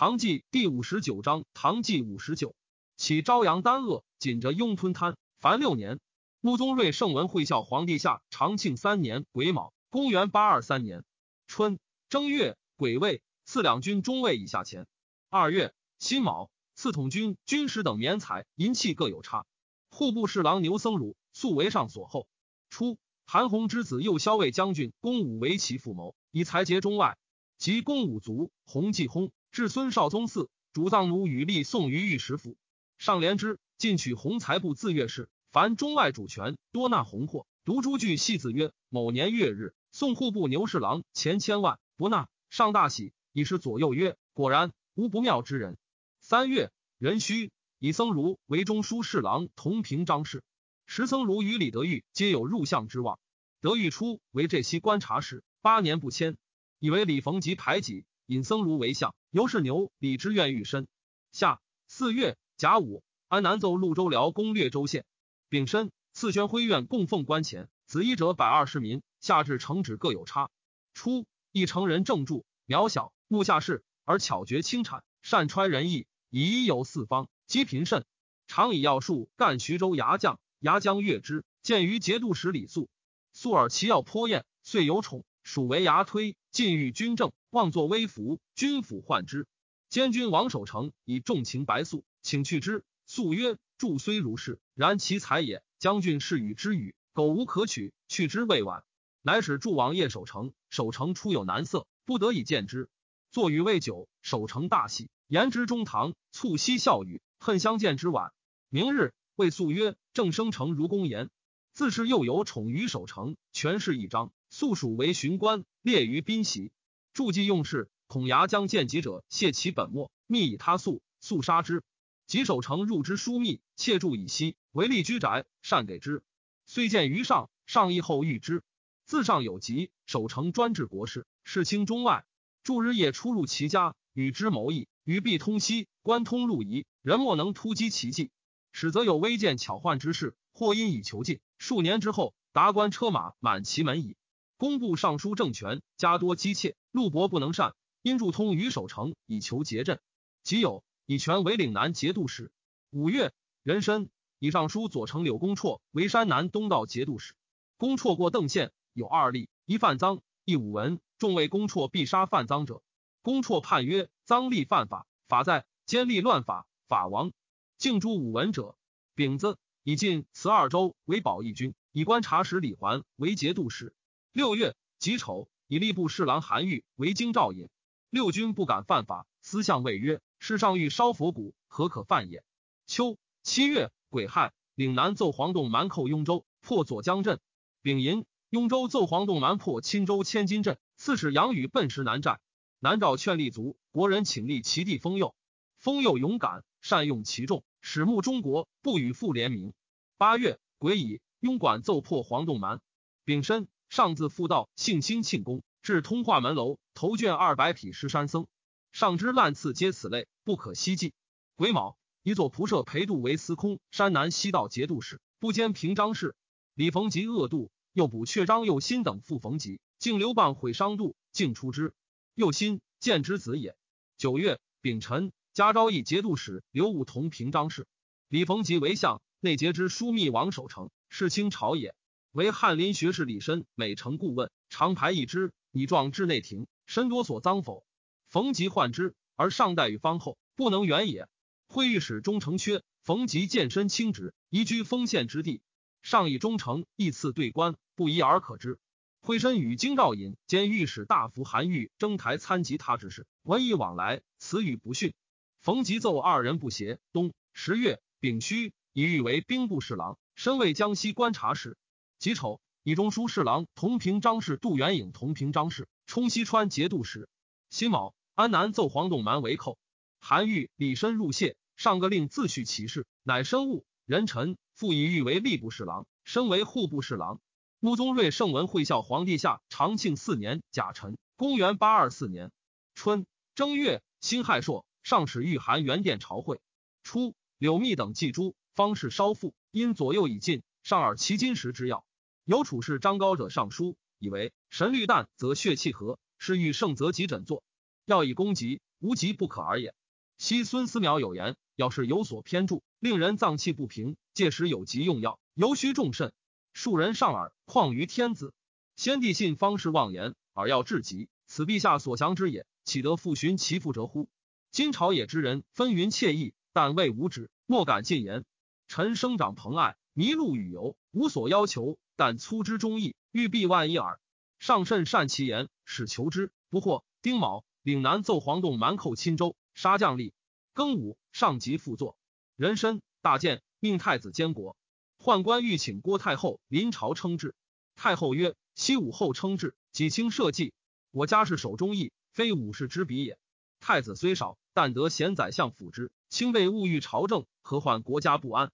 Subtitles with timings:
[0.00, 2.54] 唐纪第五十九章，唐纪五十九，
[2.96, 6.00] 起朝阳丹鄂，紧着雍吞滩，凡六年。
[6.40, 11.04] 穆宗睿圣文会孝皇帝下长庆三年癸卯，公元八二三年
[11.46, 11.78] 春
[12.08, 14.86] 正月癸未，赐两军中尉以下钱。
[15.28, 19.44] 二月辛卯，赐统军军师等免采银器各有差。
[19.90, 22.26] 户部侍郎牛僧孺素为上所厚。
[22.70, 22.96] 初，
[23.26, 27.18] 韩弘之子右骁卫将军公武为其父谋，以才节中外。
[27.58, 29.30] 及公武卒，弘继薨。
[29.52, 32.56] 至孙少宗嗣，主葬奴与立送于御史府。
[32.98, 35.28] 上联之，进取弘才部自阅事。
[35.50, 37.46] 凡中外主权，多纳红货。
[37.64, 42.28] 独诸据系子曰：某年月日，送户部牛侍郎钱千万，不纳。
[42.48, 45.76] 上大喜，以是左右曰：果然，无不妙之人。
[46.20, 50.44] 三月，壬戌，以僧孺为中书侍郎同平章事。
[50.86, 53.18] 时僧孺与李德裕皆有入相之望。
[53.60, 56.36] 德裕初为这西观察使，八年不迁，
[56.78, 58.04] 以为李逢吉排挤。
[58.26, 60.88] 引僧孺为相，尤是牛李之愿欲身。
[61.30, 65.04] 下四月甲午，安南奏潞州辽攻略州县。
[65.48, 69.02] 丙申，赐宣徽院供奉官钱，子衣者百二十民。
[69.20, 70.50] 下至城址各有差。
[70.94, 78.04] 初，一城人正著，渺小，目下士，而巧绝轻产，善揣仁义，以一游四方，积贫甚。
[78.48, 82.88] 常以要术干徐州牙将，牙将悦之，见于节度使李肃。
[83.32, 87.30] 肃尔其要颇艳，遂有宠，属为牙推，进御军政。
[87.50, 89.48] 妄作威服，君府患之。
[89.88, 92.84] 监军王守成以重情白素，请去之。
[93.06, 95.64] 素曰：“祝虽如是，然其才也。
[95.80, 98.84] 将军是与之语，苟无可取，去之未晚。”
[99.22, 100.52] 乃使祝王夜守成。
[100.68, 102.88] 守成初有难色，不得已见之。
[103.32, 108.32] 坐与未久，守成大喜，言之中堂，促膝笑语，恨相见之晚。
[108.68, 111.30] 明日，谓素曰：“正生成如公言，
[111.72, 116.70] 自是又有宠于守成，权势一张，素属为巡官，列于宾席。”
[117.12, 121.82] 助记用事，恐牙将见己者泄其本末，密以他速，速杀之。
[122.26, 126.22] 及守城入之疏密，窃住以息，为利居宅，善给之。
[126.64, 128.62] 虽见于上，上议后遇之。
[129.04, 132.24] 自上有疾，守城专治国事，事清中外。
[132.62, 138.30] 诸日夜出入其家，与之谋议，与必通西，关通路夷，人莫能突击其计。
[138.70, 141.40] 使则有微见巧患之事，或因以求进。
[141.58, 144.16] 数年之后，达官车马满其门矣。
[144.60, 150.00] 工部尚书政权加多姬妾，陆伯不能善，因助通于守城以求节镇。
[150.42, 152.52] 即有以权为岭南节度使。
[152.90, 153.32] 五月，
[153.62, 157.32] 壬申，以尚书左丞柳公绰为山南东道节度使。
[157.78, 161.00] 公绰过邓县，有二例：一犯赃，一武文。
[161.16, 162.82] 众谓公绰必杀犯赃者。
[163.22, 167.32] 公绰判曰：赃吏犯法，法在；奸吏乱法，法亡。
[167.78, 168.76] 敬诛武文者。
[169.14, 173.94] 丙子，以进慈二州为保义军，以观察使李环为节度使。
[174.32, 177.68] 六月己丑，以吏部侍郎韩愈为京兆尹。
[178.10, 182.44] 六军不敢犯法，私相谓曰：“世上欲烧佛骨，何可犯也？”
[182.86, 187.40] 秋七月癸亥，岭南奏黄洞蛮寇雍州，破左江镇。
[187.82, 190.78] 丙寅，雍州奏黄洞蛮破钦州千金镇。
[190.96, 192.38] 刺史杨宇奔石南寨，
[192.78, 195.34] 南诏劝立足，国人请立其弟封佑。
[195.76, 199.72] 封佑勇敢，善用其众，始慕中国，不与父联名。
[200.16, 202.80] 八月癸乙，雍管奏破黄洞蛮。
[203.24, 203.66] 丙申。
[203.90, 208.46] 上自复道，幸兴庆功，至通化门楼，头卷二百匹石山僧。
[208.92, 211.12] 上之滥赐皆此类，不可希计。
[211.56, 216.36] 癸卯，以左仆射裴度为司空，山南西道节度使，不兼平章事。
[216.74, 221.92] 李逢吉恶度，又补阙章右新等复逢吉，竟刘棒毁伤度，竟出之。
[222.36, 223.74] 右新见之子也。
[224.16, 227.88] 九月丙辰，加昭义节度使刘武同平章事。
[228.28, 231.92] 李逢吉为相，内节之枢密王守成，是清朝也。
[232.32, 236.68] 为翰林学士李绅每城顾问，常排一之，以状至内廷。
[236.86, 237.84] 申多所赃否？
[238.28, 241.26] 逢吉患之，而上待与方后，不能远也。
[241.66, 245.60] 会御史中丞缺，逢吉见身轻职，移居丰县之地。
[246.02, 248.78] 上以忠诚，义次对官，不疑而可知。
[249.20, 255.14] 会身与京兆尹兼御史大夫韩愈征台参及他之事，文以往来，词语不逊。
[255.60, 257.00] 逢吉奏二人不协。
[257.12, 261.76] 冬十月丙戌，以欲为兵部侍郎，身为江西观察使。
[262.20, 267.30] 己丑，以中书侍郎同平章事杜元颖同平章事，充西川节度使。
[267.70, 269.78] 辛卯，安南奏黄洞蛮为寇，
[270.18, 277.40] 韩愈李申入谢，上个令自叙其事，乃生物人臣，复以欲为吏部侍郎，升为户部侍郎。
[277.78, 282.52] 穆宗睿圣文会孝皇帝下长庆四年甲辰，公元八二四年
[282.94, 283.24] 春
[283.54, 286.60] 正月辛亥朔，上使御寒元殿朝会。
[287.02, 292.04] 初，柳密等祭诸，方士稍复，因左右已尽，上耳其金石之药。
[292.44, 297.62] 有处士张高者上书，以为神虑淡则血气和，是欲盛则急诊坐。
[298.04, 299.94] 要以攻疾，无疾不可而也。
[300.38, 306.32] 昔孙思邈有言：要是有所偏注，令人脏气不平，届时有急用药，尤须重慎。
[306.72, 308.54] 庶人上耳，况于天子？
[308.96, 314.28] 先帝信方士妄言，而要治疾，此陛下所降之也，岂得复寻其父者乎？
[314.70, 318.44] 今朝野之人纷纭惬意，但未无止，莫敢进言。
[318.88, 324.20] 臣生长蓬艾，麋鹿与游，无所要求，但粗之忠义，欲必万一耳。
[324.58, 327.02] 上甚善其言，使求之不获。
[327.22, 329.56] 丁卯，岭南奏黄洞蛮寇钦州。
[329.72, 330.32] 杀将吏，
[330.74, 332.18] 庚午，上级复作。
[332.56, 334.76] 人参大建，命太子监国。
[335.18, 337.54] 宦官欲请郭太后临朝称制。
[337.96, 340.74] 太后曰：“西武后称制，己清社稷。
[341.12, 343.38] 我家是守忠义，非武士之比也。
[343.80, 348.70] 太子虽少，但得贤宰相辅之，清备物欲朝政，何患国家不安？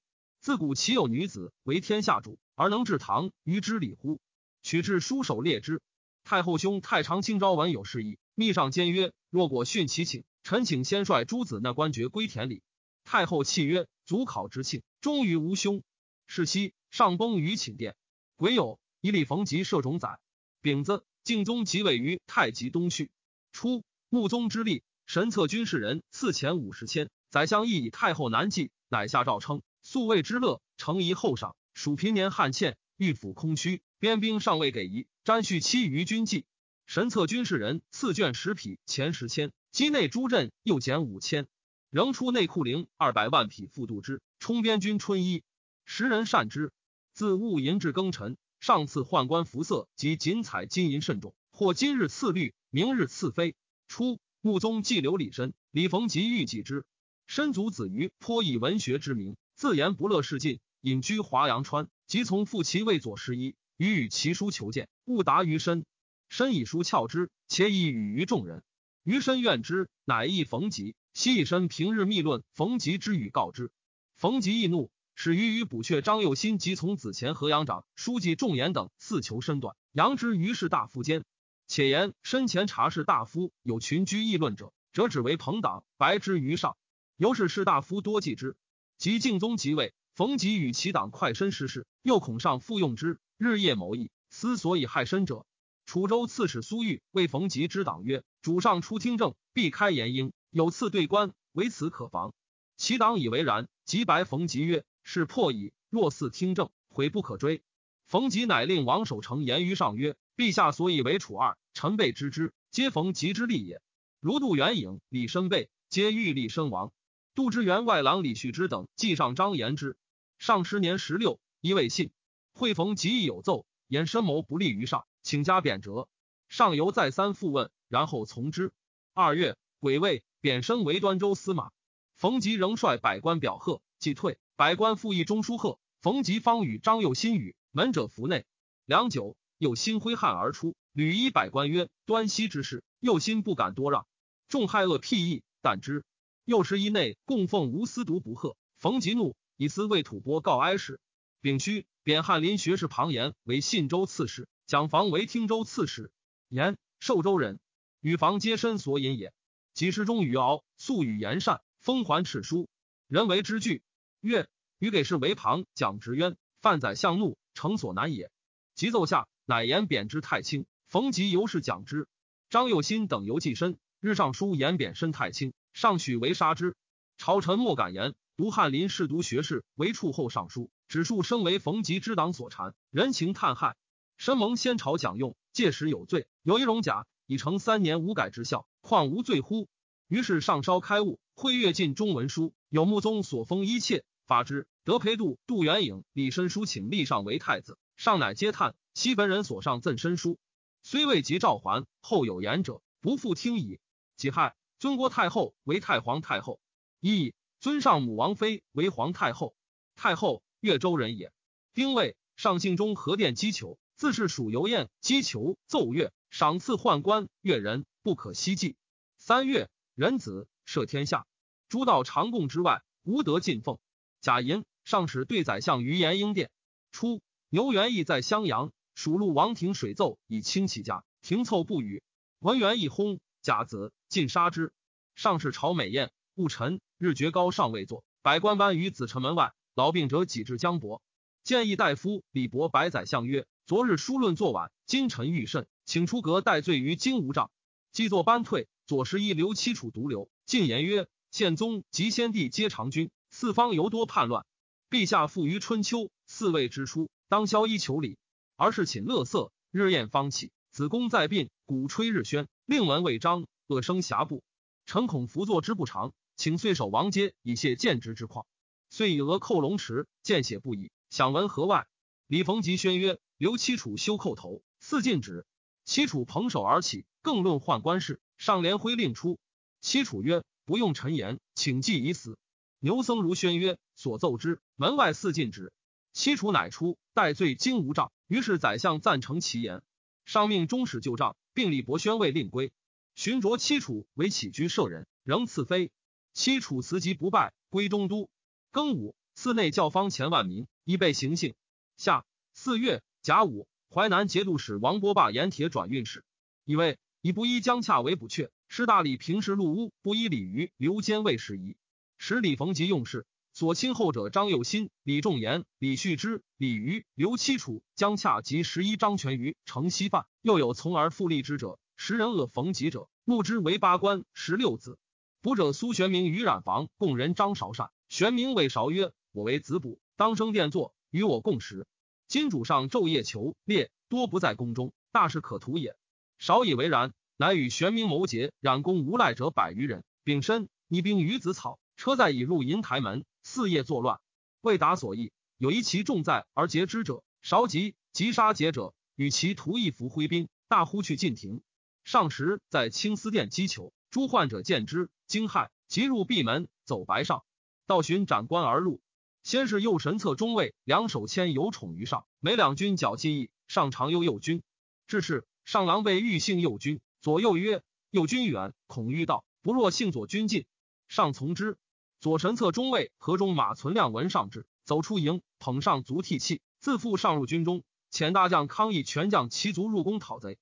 [0.47, 4.21] 自古岂有女子为天下主，而能治唐于之礼乎？
[4.63, 5.83] 取至书手列之。
[6.23, 12.63] 太后兄太常卿昭文有事意，密上监曰：若果训其请。”臣请先率诸子那官爵归田里。
[13.03, 15.83] 太后泣曰：“祖考之庆，终于无兄。”
[16.29, 17.97] 是夕，上崩于寝殿。
[18.37, 20.21] 癸酉，以李逢吉摄冢宰。
[20.63, 23.11] 丙子，敬宗即位于太极东序。
[23.51, 27.11] 初，穆宗之立，神策军事人赐钱五十千。
[27.31, 31.55] 宰相亦以太后难继，乃下诏称素位之乐，诚宜厚赏。
[31.73, 36.45] 属平年汉欠，御府空虚，边兵尚未给夷，瞻恤期于军纪。
[36.87, 39.53] 神策军事人赐卷十匹，前十千。
[39.73, 41.47] 畿内诸镇又减五千，
[41.89, 45.45] 仍出内库陵二百万匹复度之，充边军春衣。
[45.85, 46.73] 时人善之。
[47.13, 53.55] 自戊寅至庚辰，上赐宦官服色及锦彩金银甚重，或今日赐绿，明日赐飞。
[53.87, 56.85] 初，穆宗既留李绅，李逢吉欲继之。
[57.29, 61.89] 申族子于颇以文学之名，自言不乐事尽，隐居华阳川。
[62.07, 65.87] 即从父其为左侍医，与与其书求见，勿答于身。
[66.29, 68.63] 身以书翘之，且以语于众人。
[69.03, 70.95] 于身怨之，乃诣冯吉。
[71.15, 73.71] 昔以身平日密论冯吉之语告之。
[74.15, 81.25] 冯吉易怒，使于于补阙张右新及从子前河阳长书记仲言等四求身断，扬之于士大夫间。
[81.67, 86.77] 且言身前察士大夫有群居议论者，则指为朋党，白之于上。
[87.17, 88.55] 由是士大夫多忌之。
[88.99, 95.47] 及敬宗即位，冯吉与其党快身失势，又恐上复用之，日夜谋议，思所以害身者。
[95.85, 102.35] 楚州刺史苏玉为冯吉之党曰：“主上出听政，必开言应，有次对官，唯此可防。”
[102.77, 105.73] 其党以为然，即白冯吉曰：“是破矣。
[105.91, 107.63] 若似听政，悔不可追。”
[108.09, 113.81] 冯吉乃令王守成言于上曰：“陛下所以为楚二，臣辈知之，皆冯吉之力也。
[114.21, 116.93] 如杜元颖、李申辈，皆欲立身亡。
[117.37, 119.99] 杜之员外郎李旭之等，记上张言之。
[120.39, 122.11] 上十年十六，一未信。
[122.55, 126.09] 会逢吉亦有奏，言深谋不利于上。”请加贬谪，
[126.49, 128.73] 上游再三复问，然后从之。
[129.13, 131.73] 二月，癸未，贬升为端州司马。
[132.15, 134.39] 冯吉仍率百官表贺，即退。
[134.57, 135.79] 百官复议中书贺。
[136.01, 138.47] 冯吉方与张右新语，门者服内。
[138.87, 144.07] 良久，又心挥汗而出，屡依百官曰：“端西之事，右心不敢多让。”
[144.49, 146.03] 众害恶辟议，但之。
[146.47, 148.57] 又十一内供奉无私独不贺。
[148.79, 151.01] 冯吉怒，以私为吐蕃告哀使。
[151.41, 154.49] 丙戌，贬翰林学士庞延为信州刺史。
[154.65, 156.13] 蒋房为汀州刺史，
[156.49, 157.59] 言寿州人，
[158.01, 159.33] 与房皆身所引也。
[159.75, 162.69] 几时中与敖素与言善，封还敕书，
[163.09, 163.83] 人为之惧。
[164.21, 164.49] 曰：
[164.79, 168.31] 予给事为庞蒋直渊，范宰相怒，诚所难也。
[168.77, 170.65] 即奏下，乃言贬之太轻。
[170.87, 172.07] 冯吉由是讲之。
[172.51, 176.75] 张幼新等犹计身，日上书言贬身太轻，上许为杀之。
[177.19, 178.15] 朝臣莫敢言。
[178.35, 183.77] 读翰林士读学士为处后尚书，指数生为冯吉之党所缠，人情叹害。
[184.17, 189.69] 申蒙先朝讲用，届时有罪，有一戎甲，已成三年无改之效，况无罪乎？
[190.09, 194.67] 于是上稍开悟，会阅尽中文书，有穆宗所封一切，发之。
[194.83, 198.75] 德培度、杜元颖、李申书请立上为太子，上乃嗟叹。
[198.95, 200.39] 西汾人所上赠申书，
[200.83, 203.79] 虽未及召还，后有言者，不复听矣。
[204.17, 206.61] 己亥，尊郭太后为太皇太后，
[207.01, 209.55] 一尊上母王妃为皇太后。
[209.95, 211.33] 太后，越州人也。
[211.73, 213.79] 丁未，上姓中和殿击球。
[213.97, 218.77] 自是属游宴击球奏乐赏赐宦官越人不可希计。
[219.17, 221.27] 三月，仁子赦天下，
[221.71, 223.79] 诸道常贡之外，无得进奉。
[224.21, 226.51] 贾银上使对宰相于延英殿。
[226.93, 232.03] 初，牛元义在襄阳，属陆王庭水奏以清其家，庭凑不语。
[232.41, 234.73] 文元义轰甲子，尽杀之。
[235.15, 239.53] 上使朝美宴，戊辰，日绝高尚未坐，百官班于子城门外。
[239.75, 241.03] 劳病者几至江伯，
[241.45, 243.47] 建议大夫李伯白宰相曰。
[243.67, 247.51] 昨日书论作晚，今臣欲甚，请出阁待罪于金吾帐。
[247.93, 250.31] 既作班退，左十一刘七楚独留。
[250.47, 254.47] 进言曰：宪宗及先帝皆长君，四方尤多叛乱。
[254.89, 258.17] 陛下富于春秋，四位之初，当萧衣求礼，
[258.57, 260.53] 而是寝乐色，日宴方起。
[260.71, 264.43] 子宫在病，鼓吹日宣，令文未彰，恶生瑕布。
[264.87, 268.47] 臣恐伏作之不长，请岁守王阶，以谢见职之况。
[268.89, 270.91] 遂以额扣龙池，见血不已。
[271.11, 271.87] 想闻何外？
[272.27, 275.47] 李逢吉宣曰：刘七楚休叩头，四禁止。
[275.85, 278.21] 七楚捧手而起，更论宦官事。
[278.39, 279.39] 上连辉令出。
[279.81, 282.39] 七楚曰：不用臣言，请祭已死。
[282.79, 285.73] 牛僧孺宣曰：所奏之，门外四禁止。
[286.13, 288.13] 七楚乃出，待罪惊无杖。
[288.27, 289.83] 于是宰相赞成其言，
[290.25, 292.73] 上命中使旧杖，并立伯宣位令归。
[293.17, 295.91] 寻着七楚为起居舍人，仍赐妃。
[296.35, 298.29] 七楚辞疾不拜，归中都。
[298.71, 301.55] 庚午，寺内教坊前万民，以备行幸。
[301.97, 306.27] 下四月甲午，淮南节度使王伯霸盐铁转运使，
[306.67, 308.51] 以为以不依江洽为补阙。
[308.69, 311.79] 师大理平时入屋，不依礼于刘监卫事宜。
[312.19, 321.79] 使李逢吉用事，所亲后者张佑新、李仲言、李旭之、李余、刘七楚、江洽及十一张全于城西犯，又有从而复立之者。
[321.97, 324.99] 时人恶逢吉者，目之为八官十六子。
[325.41, 327.91] 卜者苏玄明于染房共人张韶善。
[328.09, 331.87] 玄明谓韶曰：“我为子卜，当生殿坐，与我共食。
[332.29, 335.97] 今主上昼夜求猎，多不在宫中，大事可图也。”
[336.39, 344.21] 韶以为然，乃与玄明谋结，染公无赖者百余人，丙申，拟兵于子草，车载已入银台门，四夜作乱，
[344.61, 345.33] 未达所意。
[345.57, 351.63] 有一其重在而劫之者，韶急急杀劫者，与其徒一服挥兵，大呼去进庭。
[352.07, 357.43] 上时在青丝殿击球，诸患者见之，惊骇，即入闭门，走白上。
[357.85, 359.01] 道寻斩官而入，
[359.43, 364.63] 先是右神策中尉两手牵有宠于上，每两军脚记忆上常忧右军。
[365.09, 370.65] 至是上郎被欲幸右军，左右曰：“右军远，恐遇道，不若幸左军近。”
[371.09, 371.77] 上从之。
[372.21, 377.83] 左神策中尉河中马存亮闻上至，走出营，捧上足涕泣，自负上入军中。
[378.13, 380.57] 遣大将康义全将骑卒入宫讨贼。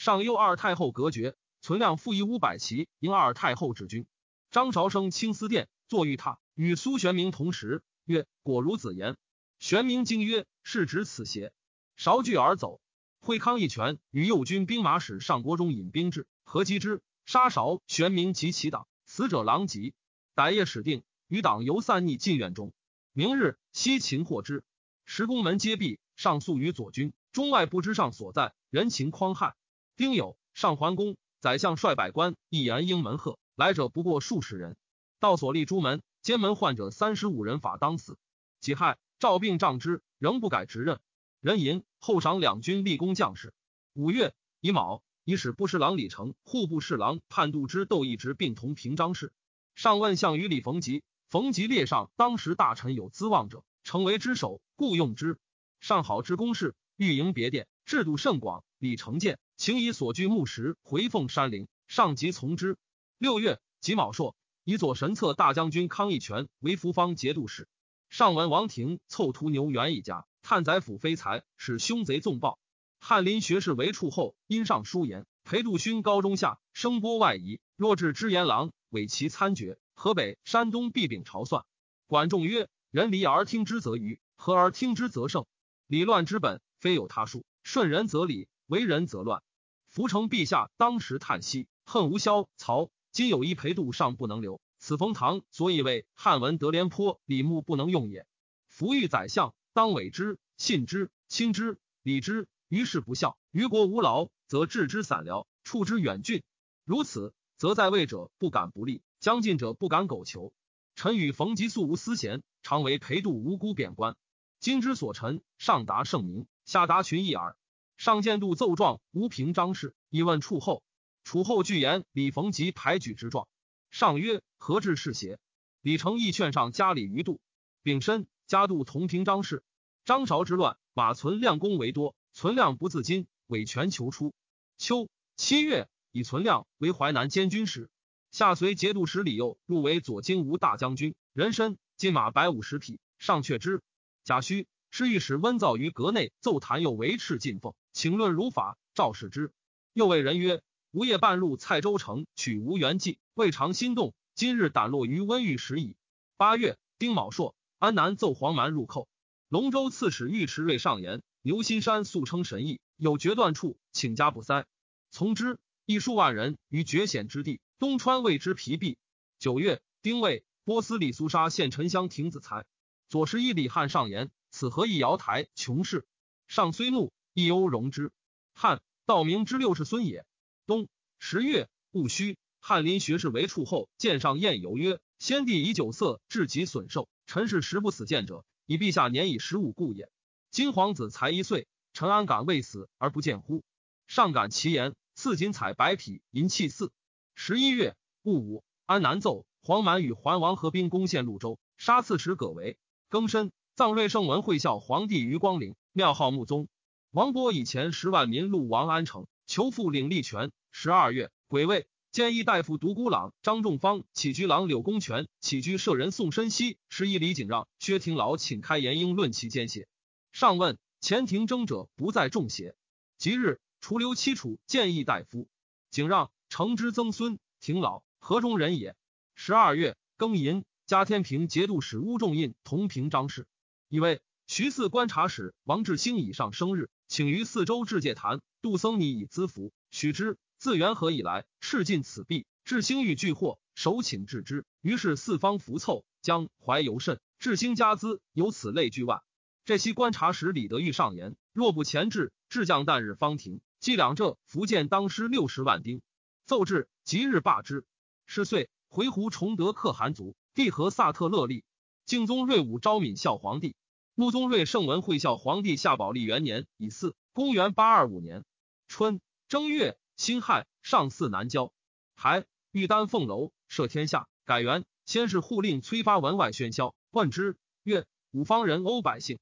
[0.00, 4.06] 上右二太后隔绝，存亮复以五百骑迎二太后至军。
[4.50, 6.38] 张韶生青丝殿坐御榻。
[6.54, 9.18] 与苏玄明同时，曰：“果如子言。”
[9.60, 11.52] 玄明惊曰：“是指此邪？”
[11.96, 12.80] 韶惧而走。
[13.20, 19.92] 惠康一拳与右军兵马使上国中引兵至，合击之，杀韶、玄明及其党，死者狼藉。
[20.34, 22.72] 逮夜始定，余党犹散匿进院中。
[23.12, 24.64] 明日西秦获之，
[25.04, 29.56] 十宫门皆闭，上诉于左军，中外不知上所在，人情匡害。
[30.00, 34.78] 丁酉，上桓公，宰相率百官，一言应门贺，来者不过数十人。
[35.18, 36.00] 到所立朱门。
[36.22, 38.16] 监门患者三十五人，法当死。
[38.60, 41.00] 己亥，赵病杖之，仍不改职任。
[41.42, 43.52] 人寅，后赏两军立功将士。
[43.92, 49.34] 五月乙卯，以使部侍郎李成、户部侍郎判度之窦一直并同平章事。
[49.74, 55.38] 上问项羽李逢吉，逢吉列上当时大臣有资望者，成为之首，故用之。
[55.78, 58.64] 上好之公事，御营别殿，制度甚广。
[58.78, 62.78] 李成见，请以所居木石回奉山陵，上即从之。
[63.18, 64.34] 六月己卯朔。
[64.64, 67.68] 以左神策大将军康义全为福方节度使。
[68.08, 72.58] 上闻王庭凑屠牛元一家，探宰府非财，使凶贼纵暴。
[73.00, 77.60] 翰林学士为处后，因上书言：裴度勋高中下，声波外移。
[77.76, 79.78] 若至知言郎，委其参决。
[79.92, 81.66] 河北、山东必秉朝算。
[82.06, 85.44] 管仲曰：人离而听之则愚，和而听之则胜。
[85.86, 87.44] 理乱之本，非有他术。
[87.62, 89.42] 顺人则理，为人则乱。
[89.90, 92.90] 福成陛下当时叹息，恨无萧曹。
[93.10, 98.24] 今有一裴度尚不能留，此冯唐所以为汉文德廉颇、李牧不能用也。
[98.68, 102.46] 福欲宰相，当委之、信之、亲之、礼之。
[102.68, 106.44] 于是不孝，于国无劳，则置之散辽，处之远郡。
[106.84, 110.52] 如此，则在位者不敢不利，将进者不敢苟求。
[110.94, 114.14] 臣与冯吉素无私嫌，常为裴度无辜贬官。
[114.60, 117.56] 今之所陈，上达圣明，下达群议耳。
[118.00, 120.82] 上见度奏状，无凭张氏，以问处后。
[121.22, 123.46] 楚后具言李逢吉排举之状，
[123.90, 125.38] 上曰：“何至是邪？”
[125.82, 127.42] 李成义劝上加礼于度，
[127.82, 129.62] 丙申加度同平章事。
[130.06, 134.32] 张韶之乱，马存亮功为多，存亮不自矜，委权求出。
[134.78, 137.90] 秋七月，以存亮为淮南监军使，
[138.30, 142.98] 下随节度使李佑入为左金吾大将军，人参金马百五十匹。
[143.18, 143.82] 上却之。
[144.24, 148.78] 贾诩是御史温造于阁内奏弹又维持进奉，请论如法。
[148.94, 149.52] 赵使之，
[149.92, 150.62] 又谓人曰。
[150.90, 154.14] 吾夜半路蔡州城取吴元济，未尝心动。
[154.34, 155.96] 今日胆落于温玉石矣。
[156.38, 159.06] 八月丁卯朔，安南奏黄蛮入寇。
[159.50, 164.64] 龙州刺史尉迟瑞上言：牛心山素称神异，有决断处，请加不塞。
[165.10, 165.58] 从之。
[165.84, 168.96] 一数万人于绝险之地，东川为之疲弊。
[169.38, 172.64] 九月，丁未，波斯里苏沙献沉香亭子才。
[173.10, 176.06] 左十一李汉上言：“此何以瑶台穷士？”
[176.48, 178.12] 上虽怒，亦忧容之。
[178.52, 180.24] 汉道明之六世孙也。
[180.66, 190.08] 冬十月戊戌，翰林学士为处后，见上宴游曰：“先帝以酒色致己损寿，臣是食不死见者，以陛下年已十五故也。
[190.50, 193.62] 今皇子才一岁，臣安敢未死而不见乎？”
[194.06, 196.92] 上感其言，赐锦彩白匹银器四。
[197.34, 202.76] 十一月戊午，安南奏黄满与桓王合兵攻陷潞州，杀刺史葛为。
[203.08, 206.68] 庚申，葬瑞圣文会孝皇帝于光陵，庙号穆宗。
[207.12, 210.52] 王波以前十万民戮王安城，求复领立权。
[210.70, 219.88] 十二月，癸未，兼议大夫独孤朗、张仲方、起居郎柳公权、起居舍人宋申熙、十一李景让、薛廷老请开言英论其奸邪。
[220.30, 222.76] 上问前庭争者不在众邪？
[223.18, 225.48] 即日除留七楚建议大夫
[225.90, 228.94] 景让，承之曾孙廷老河中人也。
[229.34, 230.64] 十二月庚寅。
[230.86, 233.46] 加天平节度使乌仲印同平章事，
[233.88, 239.72] 以为徐四观察使王志兴以上生日，请于四周至戒坛，杜僧尼以资福。
[239.90, 244.64] 许之自元和以来，赤尽此币，志兴欲拒获，首请治之。
[244.80, 247.18] 于是四方浮凑，将怀尤甚。
[247.40, 249.22] 至兴加资，由此类聚万。
[249.64, 253.60] 这期观察使李德裕上言：若不前至，至将旦日方停。
[253.80, 256.02] 计两浙福建当失六十万丁，
[256.46, 257.84] 奏至即日罢之。
[258.24, 260.36] 是岁回鹘崇德可汗族。
[260.54, 261.64] 帝和萨特勒立，
[262.06, 263.74] 敬宗睿武昭敏孝皇帝，
[264.14, 268.44] 穆宗睿圣文惠孝皇帝下宝历元年乙巳，公元八二五年
[268.88, 271.72] 春正月辛亥，上巳南郊，
[272.14, 274.84] 还玉丹凤楼，赦天下，改元。
[275.06, 279.38] 先是护令催发文外喧嚣，问之曰：“五方人殴百姓。”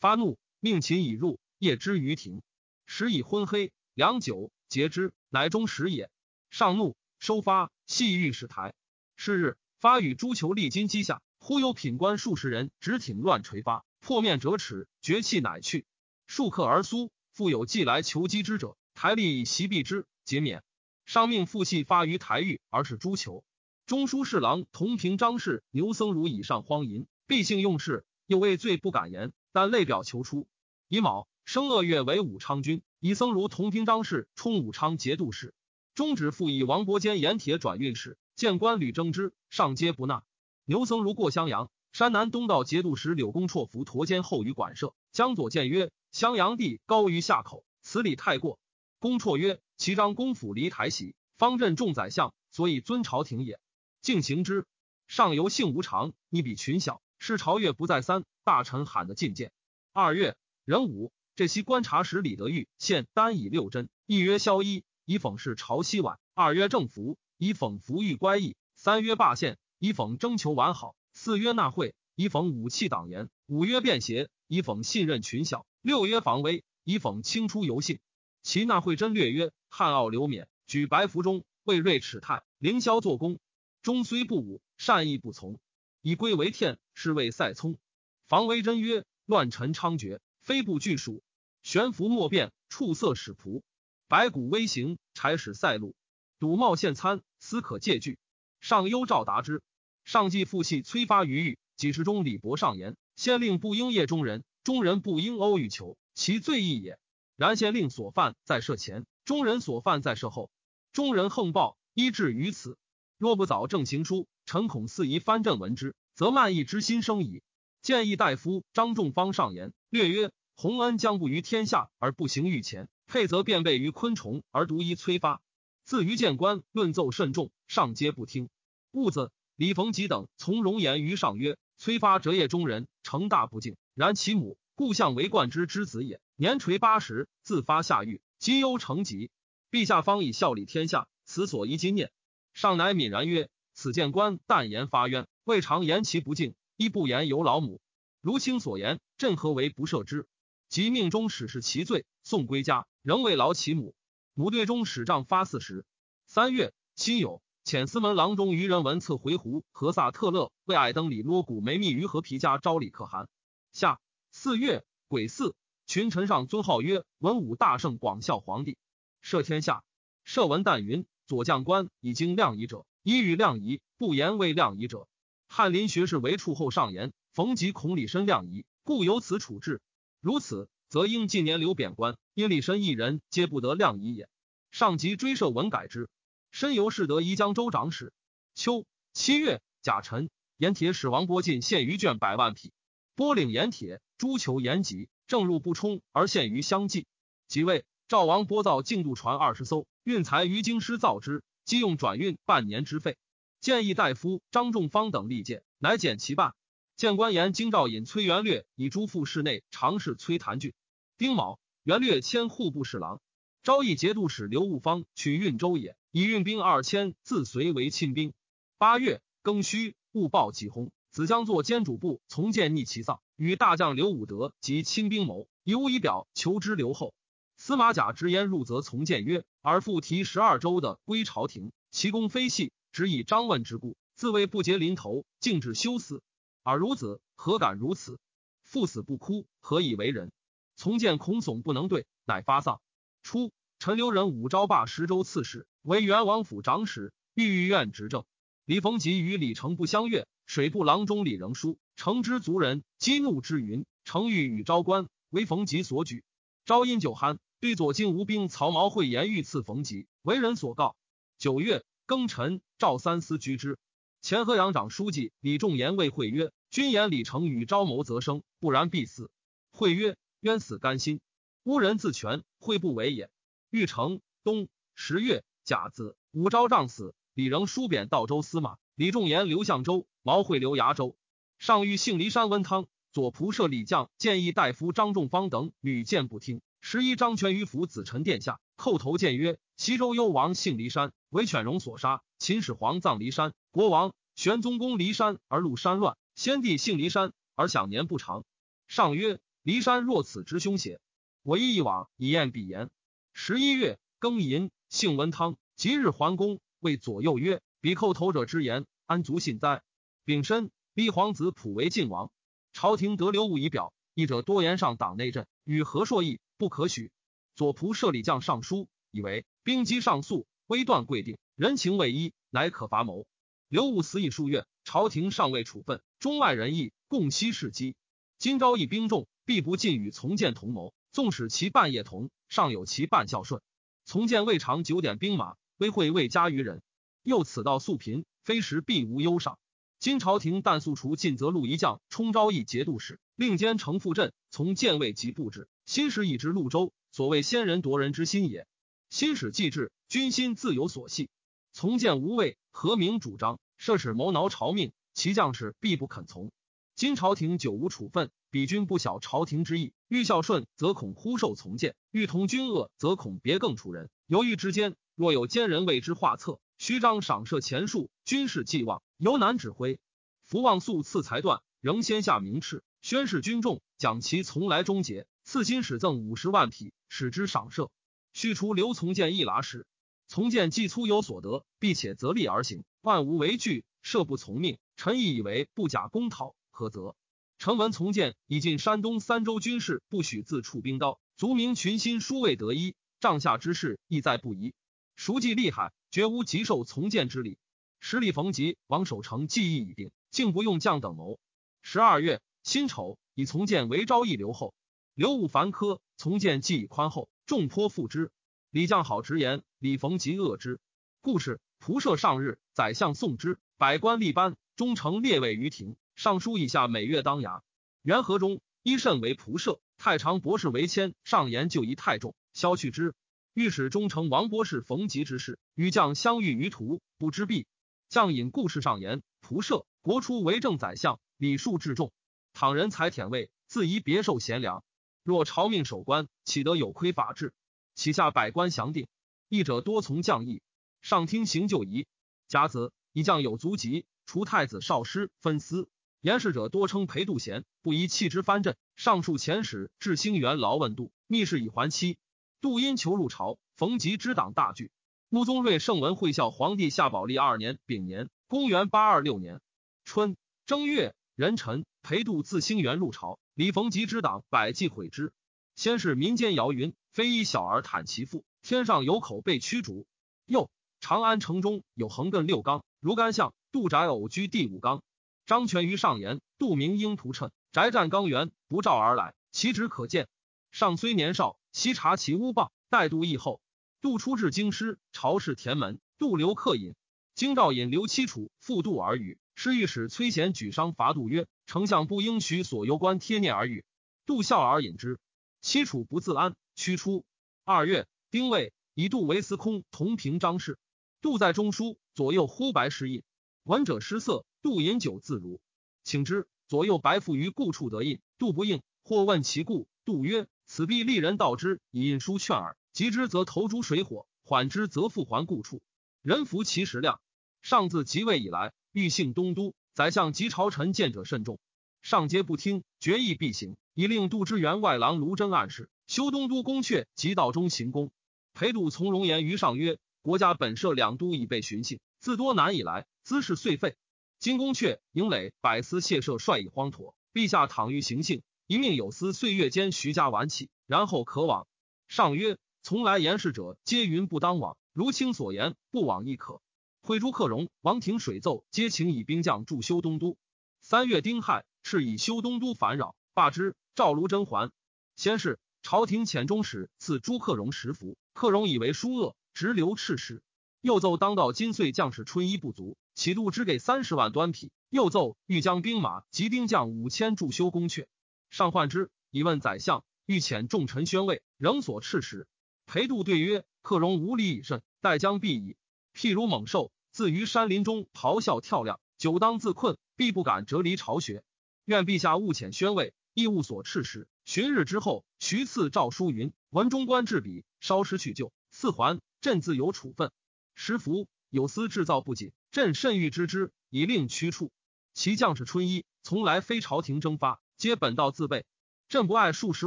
[0.00, 2.42] 发怒，命秦已入，夜之于庭，
[2.86, 6.10] 时已昏黑，良久，截之，乃终时也。
[6.50, 8.74] 上怒，收发，系御史台。
[9.16, 9.56] 是日。
[9.78, 15.86] 发与诸囚历金击下，忽有品官数十人直挺乱锤发，破面折齿，绝气乃去。
[16.26, 20.64] 数刻而苏，复有既来求击之者，台吏以袭避之，皆免。
[21.06, 23.44] 上命复系发于台狱，而是诸囚。
[23.86, 30.48] 中书侍郎同平张氏牛僧孺以上荒淫，必性用事，又畏罪不敢言，但泪表求出。
[30.88, 35.54] 乙卯，生恶月为武昌军，以僧孺同平张氏充武昌节度使。
[35.94, 38.18] 中止复以王伯坚盐铁转运使。
[38.34, 40.24] 见官屡征之，上皆不纳。
[40.64, 48.58] 牛僧如过襄阳，山南东道节度使柳公绰伏驼肩后于馆舍，江左谏曰：“襄阳地高于下口，此礼太过。”
[48.98, 53.60] 公绰曰：“其张公府离台喜，方镇众宰相，所以尊朝廷也。
[54.00, 54.66] 敬行之。
[55.06, 59.52] 上游性无常，逆比群小，是朝月不在三，大臣喊得进谏。
[59.92, 67.18] 二月壬午，这期观察使李德裕献单以六针，一曰萧衣，以讽是朝夕晚；二曰正服。
[67.36, 78.00] 以讽服御乖异，三曰罢县，以讽征求完好；四曰纳贿，以讽武器党言；五曰便携，以讽信任群小；六曰防微，以讽清出游信。
[78.42, 83.38] 其纳贿真略曰：汉傲刘勉举白服中，魏瑞耻泰，凌霄作功，
[83.82, 85.60] 终虽不武，善意不从，
[86.00, 87.78] 以归为天，是谓塞聪。
[88.26, 91.22] 防微真曰：乱臣猖獗，非不惧属；
[91.62, 93.62] 悬浮莫变，触色使仆。
[94.08, 95.94] 白骨微行，柴使塞路。
[96.40, 98.18] 赌冒献参，斯可借据。
[98.60, 99.62] 上忧赵达之，
[100.04, 101.58] 上计复系催发于狱。
[101.76, 106.98] 几时中李博上言：先令不应夜中人，中人不应殴欲求，其罪亦也。
[107.36, 110.50] 然先令所犯在设前，中人所犯在设后。
[110.92, 112.76] 中人横暴，依至于此。
[113.18, 117.42] 若不早正行书，臣恐四夷藩镇闻之，则慢意之心生矣。
[117.80, 125.40] 建议大夫张仲方上言，略曰：洪恩将不于天下而不行御前，佩则便备于昆虫而独一催发。
[125.84, 128.48] 自于谏官论奏甚重，上皆不听。
[128.92, 133.76] 兀子李逢吉等从容言于上曰：“崔发折业中人，成大不敬。
[133.94, 139.30] 然其母故相为冠之之子也，年垂八十，自发下狱，今忧成疾。
[139.70, 142.10] 陛下方以孝礼天下，此所宜今念。”
[142.52, 147.80] 上乃泯然曰：“此谏官但言发冤，未尝言其不敬，亦不言有老母。
[148.20, 150.26] 如卿所言，朕何为不赦之？
[150.68, 153.94] 即命中使是其罪，送归家，仍未劳其母。”
[154.34, 155.86] 母对中使帐发四十。
[156.26, 163.28] 三月，辛酉，遣司门郎中于人文赐回鹘何萨特勒为矮登里罗古梅密于和皮家招礼可汗。
[163.72, 164.00] 下
[164.32, 165.54] 四月癸巳，
[165.86, 168.76] 群臣上尊号曰文武大圣广孝皇帝，
[169.22, 169.84] 赦天下。
[170.26, 175.06] 赦文旦云：左将官已经亮仪者，一与亮仪；不言未亮仪者。
[175.48, 179.80] 翰林学士为处后上言：逢吉孔李申亮仪，故由此处置。
[180.20, 180.68] 如此。
[180.88, 184.28] 则应近年留贬官，因李申一人皆不得量仪也。
[184.70, 186.10] 上级追赦文改之。
[186.52, 188.12] 申游士得宜江州长史。
[188.54, 188.84] 秋
[189.14, 192.72] 七月，甲辰，盐铁使王波进献于卷百万匹。
[193.14, 197.06] 波领盐铁，诸求盐急，正入不冲而献于相继。
[197.48, 203.16] 即位，赵王波造竞渡船二十艘，运财于京师造之，即用转运半年之费。
[203.62, 206.54] 建议大夫张仲方等力谏，乃减其半。
[206.98, 210.74] 谏官言京兆尹崔元略以诸副室内常侍崔谭俊。
[211.16, 213.22] 丁卯，元略迁户部侍郎。
[213.62, 218.32] 昭义节度使刘悟方取运州也，以运兵二千自随为亲兵。
[218.76, 220.90] 八月庚戌，戊报吉轰。
[221.12, 227.14] 子将作监主簿，从谏逆其丧，与大将刘武德及亲兵谋，以无仪表求之刘后。
[227.56, 236.20] 司马甲直言入，则从谏曰：“尔复提十二州的归朝廷，其功非细，只以张问之故，自谓不竭临头，竟至休死。
[236.64, 238.18] 尔孺子何敢如此？
[238.64, 240.32] 父死不哭，何以为人？”
[240.74, 242.80] 从谏恐悚不能对，乃发丧。
[243.22, 248.24] 初，陈留人武昭霸十州刺史，为元王府长史，御院执政。
[248.64, 250.26] 李逢吉与李成不相悦。
[250.44, 256.24] 水部郎中李仍书，城之族人激怒之云，程昱与昭官为逢吉所举。
[256.64, 260.94] 昭因酒酣，对左金吾兵曹毛会言欲刺逢吉，为人所告。
[261.38, 263.78] 九月庚辰，赵三思居之。
[264.20, 269.30] 前河阳长书记李仲言谓会曰：“君言李成与昭谋则生，不然必死。”
[269.72, 271.20] 会曰：“冤死甘心，
[271.64, 273.30] 乌人自全，会不为也。”
[273.70, 278.76] 欲成冬十月甲子，武昭仗死，李仍书贬道州司马。
[278.94, 281.16] 李仲言刘相州，毛会留崖州。
[281.58, 286.60] 上谕幸骊山温汤左仆射李将建议大夫张仲方等屡谏不听。
[286.80, 292.22] 十一张权于府子臣殿下，叩头谏曰：“西周幽王幸骊山，为犬戎所杀。
[292.38, 298.44] 秦始皇葬骊山，国王玄宗公骊山而入山乱，先帝幸骊山而享年不长。”
[298.88, 301.00] 上曰：“骊山若此之凶邪？
[301.42, 302.90] 我一往以验彼言。”
[303.34, 307.60] 十一月庚寅，幸文汤即日还宫，谓左右曰。
[307.80, 309.82] 彼叩头者之言，安足信哉？
[310.24, 312.30] 丙申，逼皇子普为晋王。
[312.72, 317.10] 朝廷得刘武仪表，一者多言上党内政，与何硕议，不可许。
[317.56, 323.26] 左仆射李将上书，以为兵机上诉，微断贵定，人情未一，乃可伐谋。
[323.68, 327.96] 刘武死已数月，朝廷尚未处分，中外仁义共悉事机。
[328.38, 330.94] 今朝一兵众，必不尽与从谏同谋。
[331.12, 333.60] 纵使其半夜同，尚有其半孝顺。
[334.06, 336.82] 从谏未尝九点兵马，威惠未加于人。
[337.22, 339.58] 又此道素贫，非时必无忧赏。
[339.98, 345.68] 今朝廷但速除晋则路一将充昭义节度使，令兼城副镇，从建位及布置。
[345.84, 348.66] 新使已至潞州，所谓先人夺人之心也。
[349.10, 351.28] 新使既至，军心自有所系。
[351.74, 353.60] 从建无畏，何明主张？
[353.76, 356.50] 设使谋挠朝命，其将士必不肯从。
[356.94, 359.94] 今朝廷久无处分，彼君不晓朝廷之意。
[360.08, 364.10] 欲孝顺，则恐忽受从谏；欲同君恶，则恐别更处人。
[364.26, 366.60] 犹豫之间，若有奸人为之画策。
[366.76, 369.98] 虚张赏设前数，军事既望，犹难指挥。
[370.42, 375.26] 福望素赐才断，仍先下明敕，宣示军众，讲其从来终结。
[375.44, 377.90] 赐金使赠五十万匹，使之赏设。
[378.34, 379.86] 须除刘从谏一剌时，
[380.28, 384.76] 从谏既粗有所得，必且择利而行，万无为惧，设不从命。
[384.98, 387.16] 臣亦以为不假公讨，何则？
[387.62, 394.74] 臣闻从谏以进山东三州军事，不许自处兵刀，族民群心殊未得一，帐下之事亦在不疑。
[395.14, 395.92] 熟记厉害。
[396.10, 397.58] 绝无极受从谏之礼。
[398.00, 401.38] 十里逢吉、王守成计议已定，竟不用将等谋。
[401.82, 404.74] 十二月辛丑，以从谏为昭义留后。
[405.14, 408.32] 刘武凡科从谏既以宽厚，众颇附之。
[408.70, 410.80] 李将好直言，李逢吉恶之。
[411.20, 415.94] 故事仆射上日，宰相送之，百官立班，忠诚列位于庭。
[416.14, 417.62] 尚书以下每月当衙。
[418.02, 421.14] 元和中，一甚为仆射，太常博士为谦。
[421.24, 423.14] 上言就疑太重，削去之。
[423.54, 427.66] 御史中丞王博士逢吉之事，与将相遇于途，不知避。
[428.08, 432.12] 将引故事上言：仆射国初为政宰相，礼数至重。
[432.52, 434.84] 倘人才舔位，自宜别受贤良。
[435.22, 437.54] 若朝命守官，岂得有亏法治？
[437.94, 439.06] 其下百官详定，
[439.48, 440.62] 议者多从将议。
[441.00, 442.06] 上听行就仪。
[442.48, 445.88] 甲子，以将有足疾，除太子少师分司。
[446.22, 448.76] 言事者多称裴度贤，不宜弃之藩镇。
[448.94, 452.16] 上述遣使至兴元劳问度，密事以还期。
[452.60, 454.92] 杜因求入朝，逢吉之党大惧。
[455.28, 459.60] 穆宗睿圣文会孝皇帝下宝历二年丙年，公元八二六年
[460.04, 465.32] 春正月壬辰，裴度自兴元入朝，李逢吉之党百计毁之。
[465.74, 470.06] 先是民间谣云：非一小儿袒其父，天上有口被驱逐。
[470.46, 475.02] 又长安城中有横亘六纲，如干相杜宅偶居第五纲。
[475.46, 480.28] 张权于上言：杜明应图趁，宅占纲元，不召而来，其职可见。
[480.70, 481.58] 上虽年少。
[481.72, 483.62] 悉察其污谤，待杜议后。
[484.02, 486.94] 杜出至京师，朝视田门，杜留客饮。
[487.34, 493.86] 京兆尹刘七楚复杜而语，侍御史崔贤举觞伐杜曰：“丞相不应许所攸关贴念而语。”
[494.26, 495.18] 杜笑而饮之。
[495.62, 497.24] 七楚不自安，驱出。
[497.64, 500.78] 二月，丁未，以杜为司空，同平章事。
[501.22, 503.22] 杜在中书，左右呼白诗印。
[503.62, 504.44] 闻者失色。
[504.62, 505.60] 杜饮酒自如，
[506.04, 506.46] 请之。
[506.68, 508.80] 左右白附于故处得印，杜不应。
[509.02, 512.76] 或问其故，杜曰：“此必利人道之，以印书劝耳。
[512.92, 515.82] 急之则投诸水火，缓之则复还故处。
[516.22, 517.20] 人服其食量。
[517.60, 521.58] 上自即位以来，欲幸东都，宰相及朝臣见者甚众，
[522.00, 523.76] 上皆不听，决意必行。
[523.94, 528.12] 以令杜之员外郎卢真暗示，修东都宫阙，及道中行宫。
[528.54, 533.96] 裴度从容言于上曰：国家本设两都，已被巡幸，自多难以来，兹事遂废。
[534.42, 541.68] 金宫阙、营垒、百司谢舍率以荒妥，陛下倘欲行幸，一命有司岁月间徐家晚起，然后可往。
[542.08, 544.76] 上曰：从来言事者，皆云不当往。
[544.92, 546.60] 如卿所言，不往亦可。
[547.02, 550.36] 会朱克荣、王庭水奏，皆请以兵将驻修东都。
[550.80, 553.76] 三月丁亥，敕以修东都烦扰，罢之。
[553.94, 554.72] 赵卢甄还。
[555.14, 560.42] 先是，朝廷遣中使赐朱克荣十服，克荣以为疏恶，直留赤使。
[560.80, 564.70] 又奏当道金岁将士春衣不足，启度只给三十万端匹。
[564.88, 568.06] 又奏欲将兵马及兵将五千驻修宫阙。
[568.50, 572.46] 上患之，以问宰相，欲遣重臣宣慰，仍所赤使。
[572.84, 575.76] 裴度对曰：“克戎无礼以甚，待将必矣。
[576.14, 581.42] 譬如猛兽，自于山林中咆哮跳梁，久当自困，必不敢折离巢穴。
[581.86, 589.22] 愿陛下勿遣宣慰。”亦勿所斥时，旬日之后，徐赐诏书云：“文中官至笔，稍失去就，四还。
[589.40, 590.30] 朕自有处分。
[590.74, 594.72] 时服有司制造不谨，朕甚欲知之，以令驱处。
[595.12, 598.64] 其将士春衣，从来非朝廷征发，皆本道自备。
[599.10, 599.86] 朕不爱数十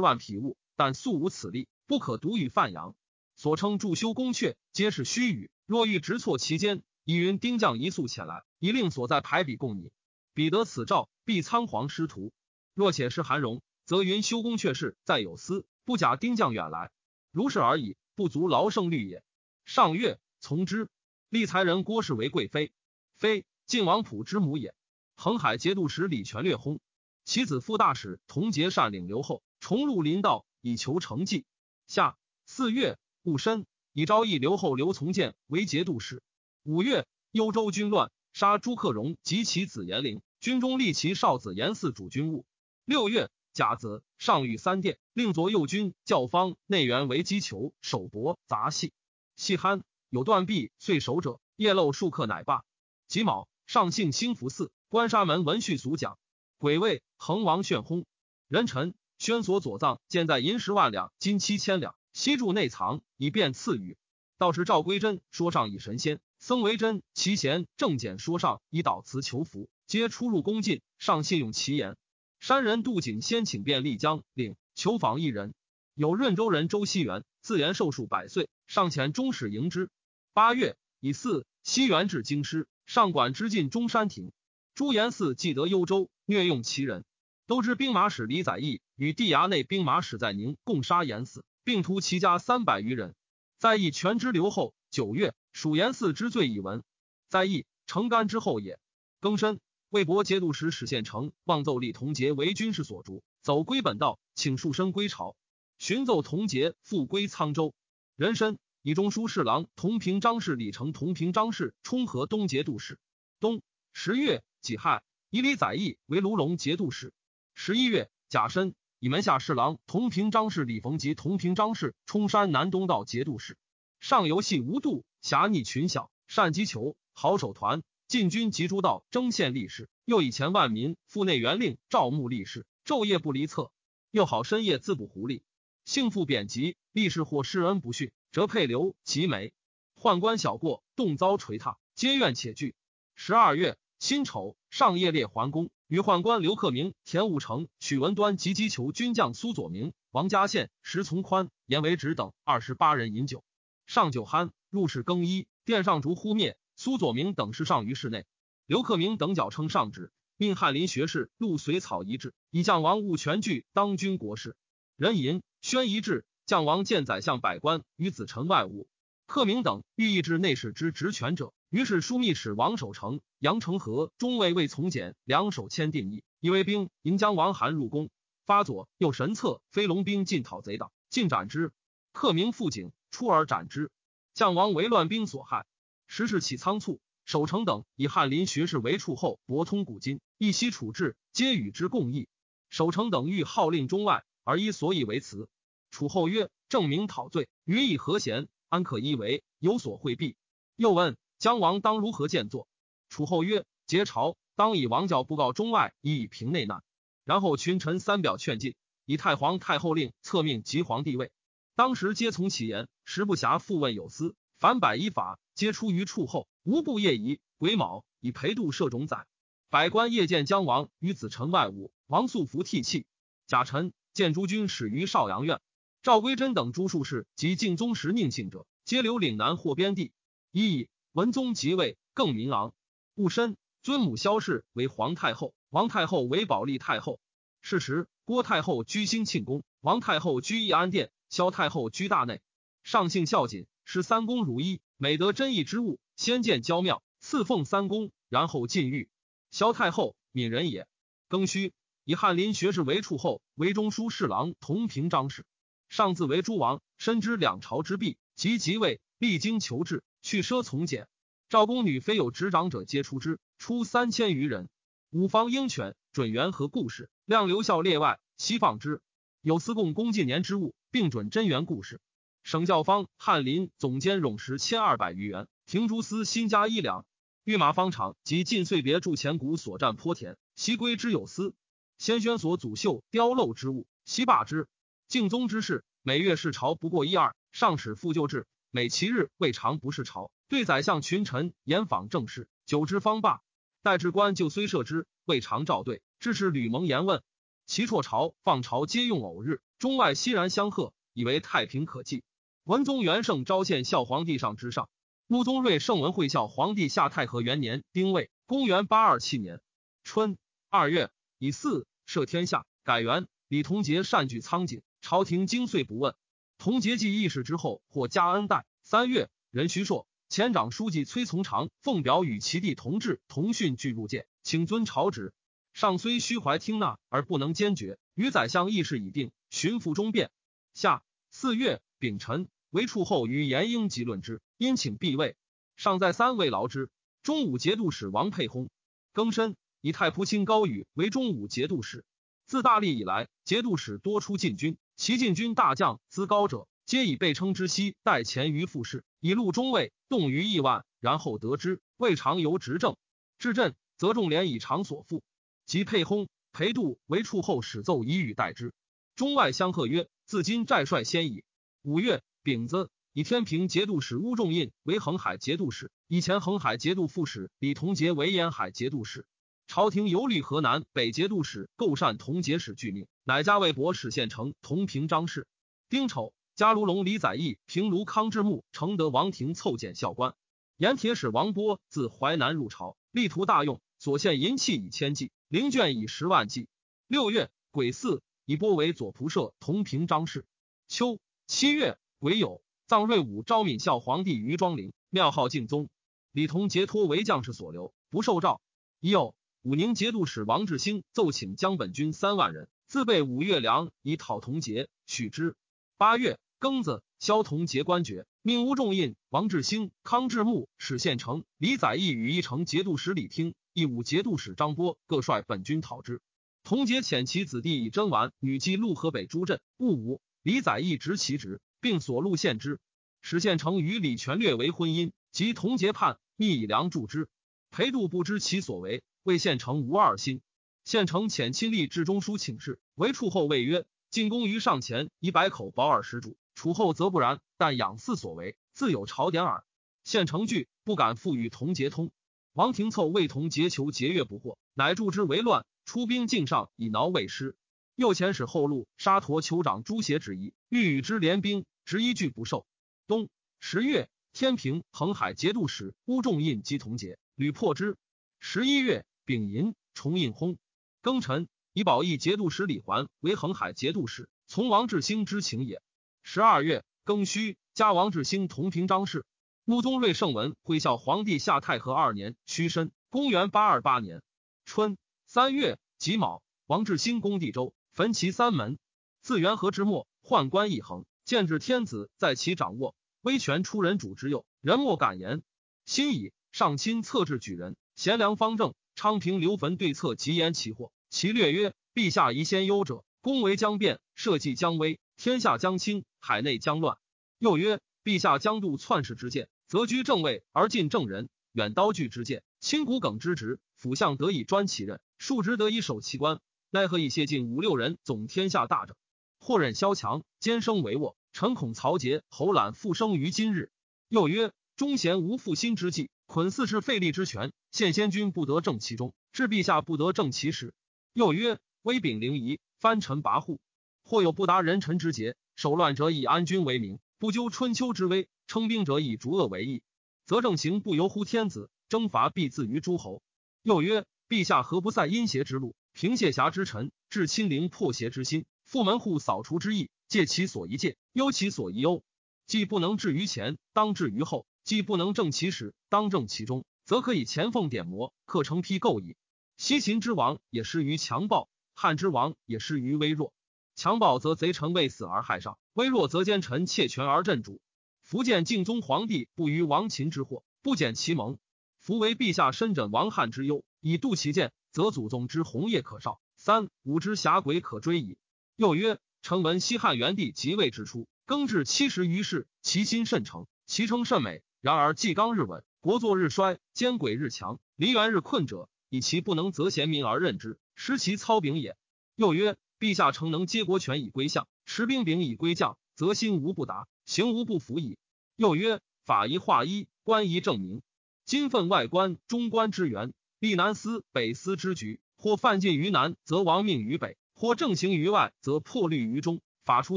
[0.00, 2.94] 万匹物，但素无此力，不可独与范阳。
[3.34, 5.50] 所称驻修宫阙，皆是虚语。
[5.66, 9.90] 若欲直错其间，以云丁将一速前来，以令所在排比共拟。
[10.32, 12.32] 彼得此诏，必仓皇失途。”
[12.72, 16.92] 若且是韩荣，则云修宫阙事在有司，不假丁将远来，
[17.32, 19.24] 如是而已，不足劳胜虑也。
[19.64, 20.88] 上月从之。
[21.28, 22.72] 立才人郭氏为贵妃，
[23.16, 24.74] 非晋王溥之母也。
[25.16, 26.78] 恒海节度使李全略薨，
[27.24, 31.46] 其子副大使同节善领留后，重入林道以求成绩。
[31.86, 36.22] 下四月戊申，以昭义留后刘从谏为节度使。
[36.64, 42.44] 五月幽州军乱，杀朱克荣及其子严陵，军中立其少子严嗣主军务。
[42.84, 48.92] 六月甲子，上御三殿，令左右军教方内援为击球、手帛、杂戏。
[49.36, 52.62] 细酣有断臂碎手者，夜漏数克，乃罢。
[53.08, 56.18] 己卯，上幸兴福寺，关沙门闻序俗讲。
[56.58, 58.04] 癸未，恒王炫轰。
[58.48, 63.96] 人臣宣所左藏，建在银十万两，金七千两，悉住内藏，以便赐予。
[64.38, 71.96] 道士赵归真说上以神仙，僧为真其贤正简说上以祷辞求福，皆出入恭敬，上信用其言。
[72.40, 75.54] 山人杜景先请便丽江领求访一人，
[75.94, 79.90] 有润州人周熙元，自言寿数百岁，上遣中使迎之。
[80.32, 84.32] 八月以四西元至京师，上管之进中山亭。
[84.74, 87.04] 朱延嗣既得幽州，虐用其人。
[87.46, 93.14] 都知兵马使李载义与地衙内兵马使在宁共杀延嗣，并屠其家三百余人。
[93.58, 94.74] 在义全之留后。
[94.88, 96.82] 九月，属延嗣之罪已闻。
[97.28, 98.78] 在义成干之后也。
[99.20, 99.60] 庚申。
[99.90, 105.36] 魏博节度使史宪成望奏立同节为军事所逐，走归本道，请束身归朝。
[105.78, 107.74] 寻奏同节复归沧州。
[108.16, 113.00] 人申以中书侍郎同平章事李成同平章事充和东节度使。
[113.40, 113.60] 冬
[113.92, 117.12] 十月己亥，以李载义为卢龙节度使。
[117.56, 123.58] 十一月甲申，以门下侍郎同平章事李逢吉同平章事冲山南东道节度使。
[123.98, 127.82] 上游戏无度，侠逆群小，善击球，好手团。
[128.06, 133.72] 进军及诸道征献力士，又以前万民赴内元令赵牧力士，昼夜不离侧。
[134.12, 135.42] 又好深夜自捕狐狸，
[135.84, 136.76] 幸复贬籍。
[136.92, 139.54] 力士或施恩不逊，则配留其美。
[139.98, 142.74] 宦官小过，动遭捶踏，皆怨且惧。
[143.14, 153.42] 十二月辛丑，上夜列桓公，与宦官刘克明、田武成、许文端及击求军将苏左明、王家宪、石从宽、严维直等二十八人饮酒。
[153.86, 156.58] 上酒酣，入室更衣，殿上烛忽灭。
[156.74, 158.26] 苏左明等侍上于室内，
[158.66, 164.58] 刘克明等矫称上旨，命翰林学士陆随草一制，以将王务全具当军国事。
[164.94, 168.88] 人吟宣一制，将王见宰相百官与子臣外务。
[169.26, 178.08] 克明等欲抑制内侍之职权者，于是枢密使王守成、杨承和中尉魏从简两手签定义，以为兵迎将王韩入宫，
[178.44, 181.72] 发左右神策，飞龙兵进讨贼党，尽斩之。
[182.12, 183.90] 克明复警出而斩之，
[184.32, 185.66] 将王为乱兵所害。
[186.06, 192.28] 时事起仓促，守成等以翰林学士为处后，博通古今，一息处置，皆与之共议。
[192.70, 195.48] 守成等欲号令中外，而依所以为辞。
[195.96, 199.42] 楚后曰：“正明讨罪，予以和贤，安可依为？
[199.60, 200.36] 有所惠避。”
[200.76, 202.68] 又问姜王当如何见作？
[203.08, 206.84] 楚后曰：“结朝，当以王教布告中外，以以平内难。”
[207.24, 208.74] 然后群臣三表劝进，
[209.06, 211.32] 以太皇太后令册命即皇帝位。
[211.74, 214.36] 当时皆从其言，时不暇复问有司。
[214.58, 216.46] 凡百依法，皆出于处后。
[216.62, 217.40] 无不业疑。
[217.56, 219.26] 癸卯，以裴度摄种宰。
[219.70, 223.06] 百官夜见姜王与子臣外舞，王素服涕泣。
[223.46, 225.58] 贾臣见诸军始于少阳院。
[226.06, 230.12] 赵归真等诸术士及敬宗时宁信者，皆留岭南或边地。
[230.52, 232.72] 一以文宗即位，更名昂。
[233.16, 237.18] 戊申，尊母萧氏为皇太后，王太后为保利太后。
[237.60, 242.40] 是时，郭太后居兴庆宫，王太后居义安殿，萧太后居大内。
[242.84, 249.08] 上幸孝谨，使三公如一，每得真义之物，先见娇庙，赐奉三公，然后进狱。
[249.50, 250.86] 萧太后敏人也。
[251.28, 251.72] 庚戌，
[252.04, 255.44] 以翰林学士为处后，为中书侍郎同平章事。
[255.88, 261.08] 上自为诸王，深知两朝之弊，及即位，历经求治，去奢从简。
[261.48, 264.68] 赵宫女非有执掌者，皆出之，出三千余人。
[265.10, 269.00] 五方鹰犬准元和故事，量留校列外，悉放之。
[269.40, 272.00] 有司贡公近年之物，并准真元故事。
[272.42, 277.06] 省教方翰林总监冗时千二百余元，停诸司新加一两。
[277.44, 281.54] 御马方场及晋岁别筑前谷所占坡田，悉归之有司。
[281.96, 284.66] 先宣所祖秀雕镂之物，悉罢之。
[285.08, 288.40] 敬宗之事，每月视朝不过一二，上使复旧制；
[288.72, 293.40] 每其日未尝不是朝，对宰相群臣严访政事，久之方罢。
[293.82, 297.22] 待至官就虽设之，未尝召对，致使吕蒙言问。
[297.66, 302.24] 其辍朝放朝皆用偶日，中外熙然相贺，以为太平可继。
[302.64, 304.88] 文宗元圣昭献孝皇帝上之上，
[305.28, 309.60] 穆宗睿圣文会孝皇帝下太和元年丁未，公元八二七年
[310.02, 310.36] 春
[310.68, 313.28] 二月，以四赦天下，改元。
[313.48, 314.82] 李同杰善举苍井。
[315.08, 316.16] 朝廷经岁不问，
[316.58, 318.66] 同节继议事之后，或加恩待。
[318.82, 325.32] 三月，任徐硕、前长书记崔从长奉表与其弟同治、同训俱入见，请遵朝旨。
[325.72, 328.00] 上虽虚怀听纳，而不能坚决。
[328.16, 330.32] 与宰相议事已定，巡抚中变。
[330.74, 335.36] 下四月丙辰，为处后与严英即论之，因请避位。
[335.76, 336.90] 上在三位劳之。
[337.22, 338.66] 中武节度使王沛薨。
[339.14, 342.04] 庚申，以太仆卿高宇为中武节度使。
[342.46, 344.76] 自大历以来，节度使多出禁军。
[344.94, 352.96] 其禁军大将资高者，皆以备称之西待前于副事，以录中尉，动于亿万，然后得之，未尝由执政。
[353.38, 355.24] 至镇，则众连以偿所负。
[355.66, 358.72] 及沛薨，裴度为处后，使奏以与代之。
[359.16, 361.42] 中外相贺曰：“自今寨帅先矣。”
[361.82, 369.26] 五月丙子，以天平节度使乌仲印为恒海节度使，以前恒海节度副使李同杰为沿海节度使。
[369.66, 375.46] 朝廷游历河南北节度使构善同节使拒命，乃加魏博使县丞同平章事。
[375.88, 380.34] 丁丑，加卢龙李载义平卢康之墓，承德王庭凑减校官。
[380.76, 386.68] 盐铁使王波自淮南入朝，力图大用，所献银器以千计，灵卷以十万计。
[387.06, 390.46] 六月癸巳，以波为左仆射同平章事。
[390.88, 395.88] 秋七月癸酉，葬瑞武昭敏孝皇帝于庄陵，庙号敬宗。
[396.32, 398.60] 李同杰托为将士所留，不受诏。
[399.00, 399.34] 已有。
[399.66, 405.56] 武宁节度使王志兴奏请江本军三万人，自备五月粮以讨同节，许之。
[405.96, 416.20] 八月庚子，萧同节官爵，命乌仲印、王志兴、康志木史宪成李载义与一城节度使李听、义武节度使张波各率本军讨之。
[416.62, 422.78] 同节遣其子弟以征完女击陆河北诸镇，戊午，李载义执其职，并所录献之。
[423.20, 427.28] 史宪成与李全略为婚姻，及同节叛，密以粮助之。
[427.72, 429.02] 裴度不知其所为。
[429.26, 430.40] 为县城无二心，
[430.84, 439.64] 县城遣亲吏至中书请示，为处后谓曰：“进攻于上前，以百口保耳食主；处后则不然，但养嗣所为，自有朝典耳。”
[440.04, 442.12] 县城惧，不敢复与同节通。
[442.52, 447.56] 王廷凑为同节求节钺不获，乃助之为乱，出兵境上以挠魏师。
[447.96, 452.64] 右遣使后路沙陀酋长朱邪旨意，欲与之联兵，执一拒不受。
[453.08, 457.96] 冬十月，天平恒海节度使乌仲印击同节，屡破之。
[458.38, 459.04] 十一月。
[459.26, 460.56] 丙寅，重印薨。
[461.02, 465.82] 庚辰，以保义节度使李环为恒海节度使，从王志兴之请也。
[466.22, 469.26] 十二月，庚戌，加王志兴同平章事。
[469.64, 474.22] 穆宗睿圣文会孝皇帝下太和二年，戌申，公元八二八年
[474.64, 474.96] 春
[475.26, 478.78] 三月己卯，王志兴攻地州，焚其三门。
[479.22, 485.42] 自元和之末，宦官一横，见至天子在其掌握，威权出人主之右，人莫敢言。
[485.84, 488.72] 辛乙，上亲策制举人，贤良方正。
[488.96, 490.90] 昌平刘坟对策极言其祸。
[491.10, 496.96] 其略曰：陛下宜先忧者，公为将变，社稷将危，天下将倾，海内将乱。
[497.38, 506.40] 又曰：陛下将度篡世之见，则居正位而近正人，远刀锯之见，轻骨梗之职，辅相得以专其任，庶职得以守其官。
[506.70, 508.96] 奈何以谢尽五六人总天下大者？
[509.38, 511.14] 或忍萧强，兼生帷幄。
[511.34, 513.70] 臣恐曹节、侯览复生于今日。
[514.08, 520.74] 又曰：忠贤无复心之计，捆四世废立之权，现先君不得正其中，至陛下不得正其时。
[521.12, 523.58] 又曰：威柄凌夷，藩臣跋扈，
[524.04, 529.82] 或有不达人臣之节，守乱者以安君为名，不究春秋之危；称兵者以逐恶为义，
[530.26, 533.22] 则正行不由乎天子，征伐必自于诸侯。
[533.62, 539.90] 又曰：陛下何不塞阴邪之路，平谢侠之臣，治亲陵破邪之心，复门户扫除之意？
[540.08, 542.02] 戒其所宜戒，忧其所宜忧。
[542.46, 549.16] 既不能治于前，当治于后；既不能正其始，当正其中，则可以前奉点磨，克成批构矣。
[549.56, 553.32] 西秦之王也失于强暴，汉之王也失于微弱。
[553.76, 557.60] 强暴则贼臣为死而害上，微弱则奸臣窃权而镇主。
[558.02, 561.38] 福建敬宗皇帝不于亡秦之祸，不减其盟。
[561.78, 568.18] 夫为陛下深枕亡汉之忧，以度其见，则祖宗之红叶可绍，三五之侠鬼可追矣。
[568.56, 568.98] 又曰。
[569.22, 574.40] 臣闻西汉元帝即位之初，更至七十余世，其心甚诚，其称甚美。
[574.66, 581.76] 然而纪纲日稳，国祚日衰，奸诡日强，黎元日困者，以其不能择贤民而任之，失其操柄也。
[582.16, 587.96] 又曰：陛下诚能接国权以归相，持兵柄以归将，则心无不达，行无不服矣。
[588.34, 590.82] 又曰：法宜化一，官宜正明。
[591.24, 597.16] 今分外官、中官之源，立南司、北司之局，或犯禁于南，则亡命于北。
[597.36, 599.40] 或正行于外，则破律于中。
[599.64, 599.96] 法出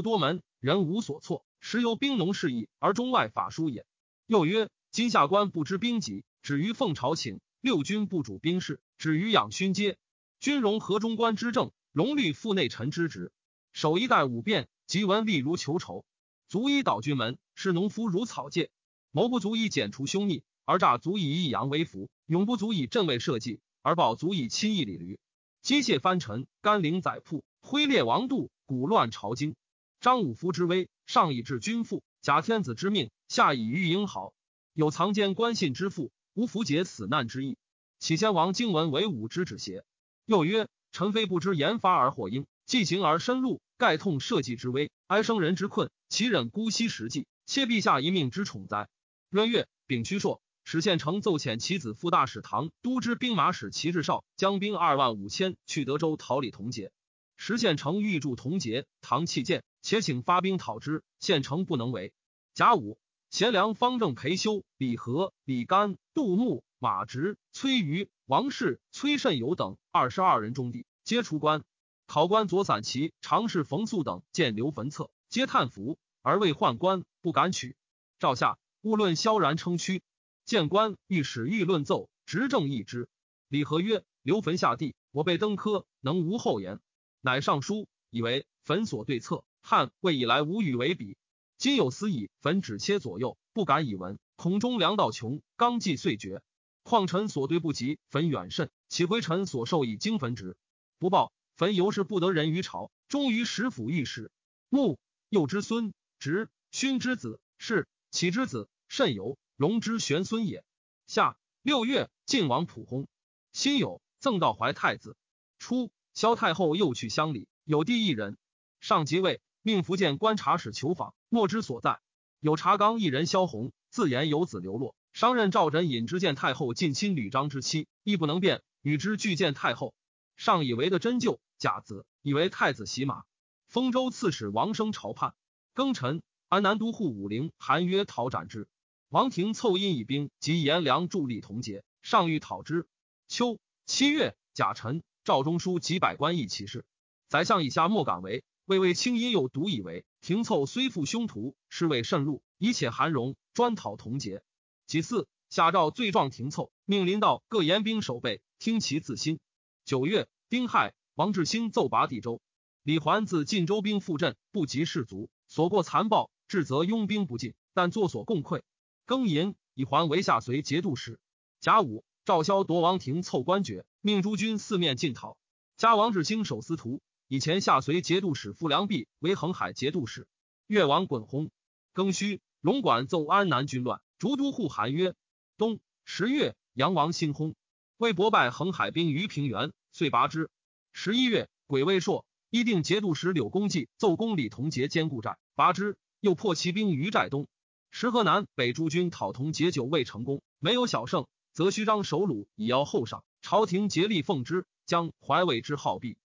[0.00, 3.84] 多门，人无所措，时由兵农事役而中外法书也。
[4.30, 9.98] 又曰：今下官不知兵籍，止于奉朝请；六军不主兵事，止于养勋阶。
[10.38, 13.32] 军容合中官之政，荣律副内臣之职。
[13.72, 16.04] 守一代五变，即文吏如求仇，
[16.46, 18.70] 足以导军门；视农夫如草芥。
[19.10, 25.18] 谋不足以剪除凶逆，而诈足以抑扬威福；勇不足以镇卫社稷，而暴足以亲义礼驴。
[25.60, 29.56] 机械藩臣，甘陵宰铺，挥列王度，鼓乱朝京。
[30.00, 34.34] 张武夫之威，上以治君父；假天子之命，下以御英豪。
[34.74, 37.56] 有藏奸官信之父，无符解死难之意。
[37.98, 39.84] 启先王经文为武之止邪？
[40.26, 48.88] 又曰：臣非不知言发而获应，既行而深入，盖痛社稷之危，哀生人之困，岂忍姑息实际，切陛下一命之宠哉？
[49.30, 50.42] 闰月，丙戌朔。
[50.62, 56.92] 史县丞奏遣其子副大使唐都知兵马使齐志绍将兵二万五千去德州讨李同节。
[57.38, 61.02] 时县丞欲助同节，唐弃谏，且请发兵讨之。
[61.18, 62.12] 县城不能为。
[62.54, 62.98] 甲午，
[63.30, 71.62] 贤良方正裴修、李和、李干、杜牧、马直、崔瑜、王氏、崔慎友等二十二人中第，皆出关。
[72.06, 77.76] 考官左散骑常侍冯素等见刘坟策，皆叹服，而未宦官，不敢取。
[78.18, 80.02] 诏下，勿论萧然称屈。
[80.44, 83.08] 谏官欲使欲论奏，执政议之。
[83.46, 86.80] 李和曰：“刘坟下地，我辈登科，能无后言？”
[87.22, 89.44] 乃上书，以为坟所对策。
[89.62, 91.16] 汉魏以来无与为比，
[91.58, 96.42] 今有司以坟只切左右，不敢以闻，恐中粮道穷，纲纪遂绝。
[96.82, 100.56] 况臣所对不及，坟远甚，岂回臣所受以经坟职？
[100.98, 104.32] 不报，坟犹是不得人于朝，终于使府御史。
[104.68, 104.98] 穆
[105.28, 109.36] 幼之孙，直勋之子，是启之子，甚由。
[109.56, 110.64] 荣之玄孙也。
[111.06, 113.06] 夏六月，晋王普薨。
[113.52, 115.16] 辛酉，赠道怀太子。
[115.58, 118.38] 初，萧太后又去乡里，有弟一人。
[118.80, 122.00] 上即位，命福建观察使求访，莫之所在。
[122.40, 129.92] 有查纲一人萧红，自言有子流落，商任赵枕引之见太后近亲吕章之妻，亦不能辩，与之俱见太后。
[130.36, 133.24] 上以为的真旧，假子，以为太子袭马。
[133.68, 135.34] 丰州刺史王生朝叛，
[135.74, 138.66] 庚辰，安南都护武陵韩约讨斩之。
[139.10, 142.88] 王庭凑因以兵及颜良助力同节，上欲讨之。
[143.28, 146.86] 秋七月，甲辰，赵中书及百官议其事。
[147.28, 150.04] 宰相以下莫敢为，魏魏清因有独以为。
[150.20, 154.44] 廷凑虽负凶徒，是谓甚入，以且韩荣专讨同节。
[154.86, 159.40] 其次，下诏罪状廷凑，命临道各严兵守备，听其自新。
[159.84, 162.40] 九月，丁亥，王志兴奏拔地州。
[162.84, 168.62] 李环自晋州兵赴镇，不及士卒，所过残暴，至则拥兵不进，但作所共溃。
[169.04, 171.18] 庚寅，以还为下随节度使。
[171.58, 175.36] 甲午，赵萧夺王庭凑官爵，命诸军四面进讨。
[175.76, 177.00] 加王志兴守司徒，
[177.32, 180.26] 以前下随节度使傅良弼为恒海节度使。
[180.66, 181.52] 越王滚轰。
[181.94, 185.14] 庚戌，龙管奏安南军乱，逐都护韩曰：
[185.56, 187.54] 冬十月，杨王兴薨，
[187.98, 190.50] 魏博败恒海兵于平原，遂拔之。
[190.92, 195.96] 十一月，癸未朔，议定节度使柳公济奏攻李同节坚固寨，拔之。
[196.18, 197.46] 又破骑兵于寨东。
[197.92, 203.22] 石河南北诸军讨同节久未成功，没有小胜，则虚张首虏以邀后上。
[203.40, 206.18] 朝廷竭力奉之，将怀魏之好弊。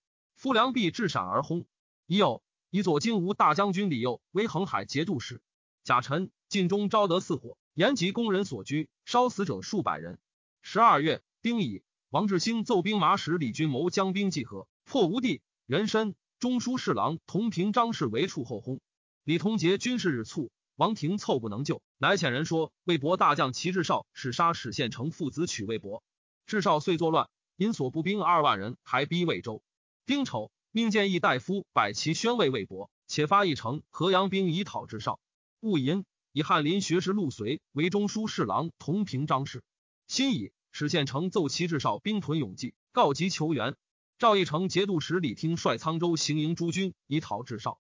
[0.45, 1.65] 夫良弼至闪而轰。
[2.05, 5.41] 已有以左金吾大将军李佑为横海节度使。
[5.83, 10.19] 甲辰，晋中昭德四火，延吉工人所居，烧死者数百人。
[10.61, 11.81] 十二月，丁乙，
[12.11, 18.79] 王志兴奏兵马使李军谋将兵济河，破吴地，人参中书侍郎同平张氏为处后轰。
[19.23, 26.03] 李同杰军事日促，王庭凑不能救，乃遣人说魏博大将齐志少使杀史县城父子取魏博。
[26.45, 29.63] 志少遂作乱，因所部兵二万人，还逼魏州。
[30.07, 35.19] 丁丑，命建议大夫摆旗宣慰魏博，且发一城河阳兵以讨至少。
[35.61, 39.63] 戊寅，以翰林学士陆随为中书侍郎同平章事。
[40.05, 43.75] 辛乙，史县城奏齐至少兵屯永济，告急求援。
[44.19, 47.79] 赵义成节度使李听率沧州行营诸军以讨至少。